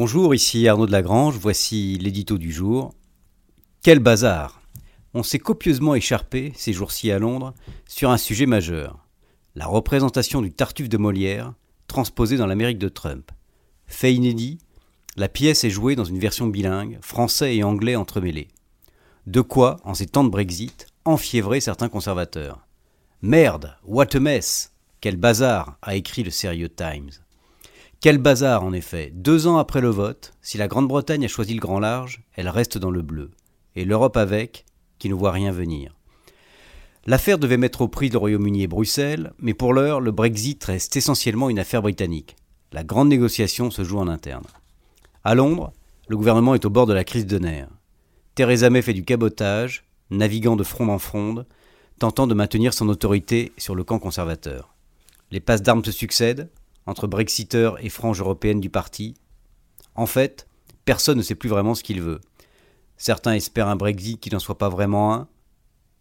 Bonjour, 0.00 0.32
ici 0.32 0.68
Arnaud 0.68 0.86
de 0.86 0.92
Lagrange, 0.92 1.36
voici 1.38 1.98
l'édito 1.98 2.38
du 2.38 2.52
jour. 2.52 2.94
Quel 3.82 3.98
bazar 3.98 4.62
On 5.12 5.24
s'est 5.24 5.40
copieusement 5.40 5.96
écharpé, 5.96 6.52
ces 6.54 6.72
jours-ci 6.72 7.10
à 7.10 7.18
Londres, 7.18 7.52
sur 7.88 8.12
un 8.12 8.16
sujet 8.16 8.46
majeur. 8.46 9.04
La 9.56 9.66
représentation 9.66 10.40
du 10.40 10.52
Tartuffe 10.52 10.88
de 10.88 10.98
Molière, 10.98 11.52
transposée 11.88 12.36
dans 12.36 12.46
l'Amérique 12.46 12.78
de 12.78 12.88
Trump. 12.88 13.32
Fait 13.86 14.14
inédit, 14.14 14.60
la 15.16 15.28
pièce 15.28 15.64
est 15.64 15.70
jouée 15.70 15.96
dans 15.96 16.04
une 16.04 16.20
version 16.20 16.46
bilingue, 16.46 16.98
français 17.00 17.56
et 17.56 17.64
anglais 17.64 17.96
entremêlés. 17.96 18.46
De 19.26 19.40
quoi, 19.40 19.78
en 19.82 19.94
ces 19.94 20.06
temps 20.06 20.22
de 20.22 20.30
Brexit, 20.30 20.86
enfiévrer 21.06 21.58
certains 21.58 21.88
conservateurs. 21.88 22.64
Merde, 23.20 23.76
what 23.84 24.14
a 24.14 24.20
mess 24.20 24.72
Quel 25.00 25.16
bazar 25.16 25.76
a 25.82 25.96
écrit 25.96 26.22
le 26.22 26.30
Serious 26.30 26.68
Times. 26.68 27.10
Quel 28.00 28.18
bazar, 28.18 28.62
en 28.62 28.72
effet. 28.72 29.10
Deux 29.12 29.48
ans 29.48 29.58
après 29.58 29.80
le 29.80 29.88
vote, 29.88 30.32
si 30.40 30.56
la 30.56 30.68
Grande-Bretagne 30.68 31.24
a 31.24 31.28
choisi 31.28 31.52
le 31.54 31.60
grand 31.60 31.80
large, 31.80 32.22
elle 32.36 32.48
reste 32.48 32.78
dans 32.78 32.92
le 32.92 33.02
bleu. 33.02 33.32
Et 33.74 33.84
l'Europe 33.84 34.16
avec, 34.16 34.64
qui 35.00 35.08
ne 35.08 35.14
voit 35.14 35.32
rien 35.32 35.50
venir. 35.50 35.96
L'affaire 37.06 37.38
devait 37.38 37.56
mettre 37.56 37.80
au 37.80 37.88
prix 37.88 38.08
le 38.08 38.18
Royaume-Uni 38.18 38.62
et 38.62 38.66
Bruxelles, 38.68 39.32
mais 39.40 39.52
pour 39.52 39.72
l'heure, 39.72 40.00
le 40.00 40.12
Brexit 40.12 40.62
reste 40.62 40.96
essentiellement 40.96 41.50
une 41.50 41.58
affaire 41.58 41.82
britannique. 41.82 42.36
La 42.70 42.84
grande 42.84 43.08
négociation 43.08 43.72
se 43.72 43.82
joue 43.82 43.98
en 43.98 44.06
interne. 44.06 44.46
À 45.24 45.34
Londres, 45.34 45.72
le 46.06 46.16
gouvernement 46.16 46.54
est 46.54 46.66
au 46.66 46.70
bord 46.70 46.86
de 46.86 46.92
la 46.92 47.02
crise 47.02 47.26
de 47.26 47.38
nerfs. 47.40 47.68
Theresa 48.36 48.70
May 48.70 48.82
fait 48.82 48.92
du 48.92 49.04
cabotage, 49.04 49.84
naviguant 50.10 50.54
de 50.54 50.62
fronde 50.62 50.90
en 50.90 51.00
fronde, 51.00 51.46
tentant 51.98 52.28
de 52.28 52.34
maintenir 52.34 52.72
son 52.74 52.88
autorité 52.90 53.50
sur 53.58 53.74
le 53.74 53.82
camp 53.82 53.98
conservateur. 53.98 54.72
Les 55.32 55.40
passes 55.40 55.62
d'armes 55.62 55.84
se 55.84 55.90
succèdent, 55.90 56.48
entre 56.88 57.06
Brexiteurs 57.06 57.84
et 57.84 57.90
franges 57.90 58.20
européennes 58.20 58.60
du 58.60 58.70
parti. 58.70 59.14
En 59.94 60.06
fait, 60.06 60.48
personne 60.86 61.18
ne 61.18 61.22
sait 61.22 61.34
plus 61.34 61.50
vraiment 61.50 61.74
ce 61.74 61.82
qu'il 61.82 62.00
veut. 62.00 62.22
Certains 62.96 63.34
espèrent 63.34 63.68
un 63.68 63.76
Brexit 63.76 64.18
qui 64.18 64.30
n'en 64.30 64.38
soit 64.38 64.56
pas 64.56 64.70
vraiment 64.70 65.12
un, 65.12 65.28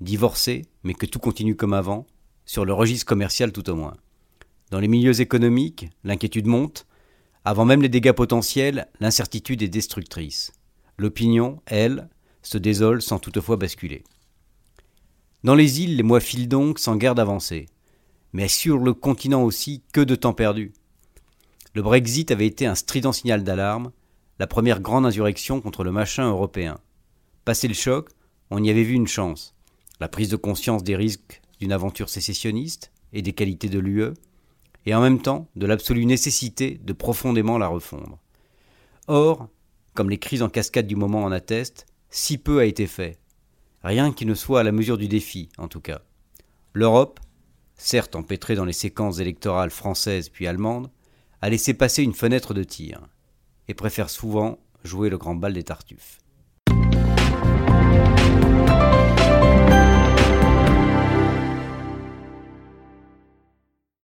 divorcé, 0.00 0.64
mais 0.82 0.94
que 0.94 1.04
tout 1.04 1.18
continue 1.18 1.54
comme 1.54 1.74
avant, 1.74 2.06
sur 2.46 2.64
le 2.64 2.72
registre 2.72 3.04
commercial 3.04 3.52
tout 3.52 3.68
au 3.68 3.74
moins. 3.74 3.94
Dans 4.70 4.80
les 4.80 4.88
milieux 4.88 5.20
économiques, 5.20 5.90
l'inquiétude 6.02 6.46
monte. 6.46 6.86
Avant 7.44 7.66
même 7.66 7.82
les 7.82 7.90
dégâts 7.90 8.12
potentiels, 8.12 8.88
l'incertitude 9.00 9.60
est 9.60 9.68
destructrice. 9.68 10.52
L'opinion, 10.96 11.60
elle, 11.66 12.08
se 12.40 12.56
désole 12.56 13.02
sans 13.02 13.18
toutefois 13.18 13.58
basculer. 13.58 14.02
Dans 15.44 15.54
les 15.54 15.82
îles, 15.82 15.96
les 15.96 16.02
mois 16.02 16.20
filent 16.20 16.48
donc 16.48 16.78
sans 16.78 16.96
guère 16.96 17.14
d'avancée. 17.14 17.66
Mais 18.32 18.48
sur 18.48 18.78
le 18.78 18.94
continent 18.94 19.42
aussi, 19.42 19.82
que 19.92 20.00
de 20.00 20.14
temps 20.14 20.32
perdu. 20.32 20.72
Le 21.74 21.82
Brexit 21.82 22.30
avait 22.30 22.46
été 22.46 22.66
un 22.66 22.74
strident 22.74 23.12
signal 23.12 23.44
d'alarme, 23.44 23.92
la 24.38 24.46
première 24.46 24.80
grande 24.80 25.06
insurrection 25.06 25.60
contre 25.60 25.84
le 25.84 25.92
machin 25.92 26.28
européen. 26.28 26.78
Passé 27.44 27.68
le 27.68 27.74
choc, 27.74 28.08
on 28.50 28.62
y 28.62 28.70
avait 28.70 28.82
vu 28.82 28.94
une 28.94 29.06
chance. 29.06 29.54
La 30.00 30.08
prise 30.08 30.28
de 30.28 30.36
conscience 30.36 30.82
des 30.82 30.96
risques 30.96 31.42
d'une 31.60 31.72
aventure 31.72 32.08
sécessionniste 32.08 32.90
et 33.12 33.22
des 33.22 33.32
qualités 33.32 33.68
de 33.68 33.78
l'UE, 33.78 34.14
et 34.86 34.94
en 34.94 35.00
même 35.00 35.20
temps 35.20 35.48
de 35.56 35.66
l'absolue 35.66 36.06
nécessité 36.06 36.80
de 36.82 36.92
profondément 36.92 37.58
la 37.58 37.68
refondre. 37.68 38.18
Or, 39.08 39.48
comme 39.94 40.10
les 40.10 40.18
crises 40.18 40.42
en 40.42 40.48
cascade 40.48 40.86
du 40.86 40.96
moment 40.96 41.24
en 41.24 41.32
attestent, 41.32 41.86
si 42.08 42.38
peu 42.38 42.60
a 42.60 42.64
été 42.64 42.86
fait. 42.86 43.18
Rien 43.82 44.12
qui 44.12 44.26
ne 44.26 44.34
soit 44.34 44.60
à 44.60 44.64
la 44.64 44.72
mesure 44.72 44.98
du 44.98 45.08
défi, 45.08 45.48
en 45.58 45.68
tout 45.68 45.80
cas. 45.80 46.00
L'Europe, 46.72 47.20
certes 47.80 48.14
empêtrée 48.14 48.54
dans 48.54 48.66
les 48.66 48.74
séquences 48.74 49.20
électorales 49.20 49.70
françaises 49.70 50.28
puis 50.28 50.46
allemandes, 50.46 50.90
a 51.40 51.48
laissé 51.48 51.72
passer 51.72 52.02
une 52.02 52.12
fenêtre 52.12 52.52
de 52.52 52.62
tir, 52.62 53.00
et 53.68 53.74
préfère 53.74 54.10
souvent 54.10 54.58
jouer 54.84 55.08
le 55.08 55.16
grand 55.16 55.34
bal 55.34 55.54
des 55.54 55.64
Tartuffes. 55.64 56.18